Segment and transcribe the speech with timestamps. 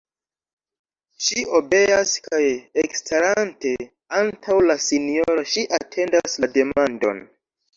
[1.25, 2.39] Ŝi obeas kaj
[2.85, 3.75] ekstarante
[4.23, 7.23] antaŭ la sinjoro, ŝi atendas la demandon.